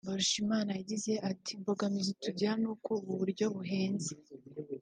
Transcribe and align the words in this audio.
Mbarushimana 0.05 0.71
yagize 0.79 1.11
ati 1.31 1.49
“Imbogamizi 1.57 2.11
tugira 2.23 2.51
ni 2.61 2.67
uko 2.73 2.91
ubu 3.01 3.13
buryo 3.19 3.45
buhenze 3.55 4.13